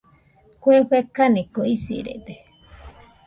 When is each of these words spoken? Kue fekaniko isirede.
Kue 0.67 0.77
fekaniko 0.93 1.61
isirede. 1.73 2.35